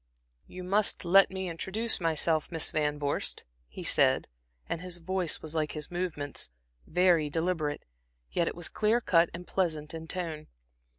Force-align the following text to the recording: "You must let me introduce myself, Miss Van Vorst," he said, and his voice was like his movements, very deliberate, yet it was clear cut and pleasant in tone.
"You 0.47 0.63
must 0.63 1.05
let 1.05 1.29
me 1.29 1.47
introduce 1.47 2.01
myself, 2.01 2.51
Miss 2.51 2.71
Van 2.71 2.97
Vorst," 2.97 3.43
he 3.67 3.83
said, 3.83 4.27
and 4.67 4.81
his 4.81 4.97
voice 4.97 5.43
was 5.43 5.53
like 5.53 5.73
his 5.73 5.91
movements, 5.91 6.49
very 6.87 7.29
deliberate, 7.29 7.85
yet 8.31 8.47
it 8.47 8.55
was 8.55 8.67
clear 8.67 8.99
cut 8.99 9.29
and 9.31 9.45
pleasant 9.45 9.93
in 9.93 10.07
tone. 10.07 10.47